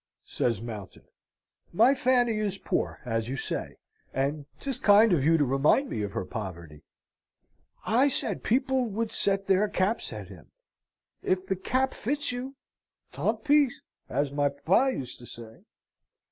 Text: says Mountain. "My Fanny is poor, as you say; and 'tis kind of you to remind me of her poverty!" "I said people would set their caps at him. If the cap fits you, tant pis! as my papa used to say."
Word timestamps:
says 0.25 0.63
Mountain. 0.63 1.03
"My 1.71 1.93
Fanny 1.93 2.39
is 2.39 2.57
poor, 2.57 3.01
as 3.05 3.29
you 3.29 3.35
say; 3.35 3.75
and 4.15 4.47
'tis 4.59 4.79
kind 4.79 5.13
of 5.13 5.23
you 5.23 5.37
to 5.37 5.45
remind 5.45 5.91
me 5.91 6.01
of 6.01 6.13
her 6.13 6.25
poverty!" 6.25 6.81
"I 7.85 8.07
said 8.07 8.41
people 8.41 8.85
would 8.85 9.11
set 9.11 9.45
their 9.45 9.67
caps 9.69 10.11
at 10.11 10.27
him. 10.29 10.49
If 11.21 11.45
the 11.45 11.55
cap 11.55 11.93
fits 11.93 12.31
you, 12.31 12.55
tant 13.11 13.43
pis! 13.43 13.79
as 14.09 14.31
my 14.31 14.49
papa 14.49 14.91
used 14.97 15.19
to 15.19 15.27
say." 15.27 15.65